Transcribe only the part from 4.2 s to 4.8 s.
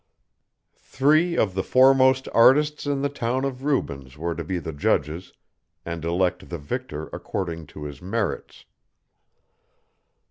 to be the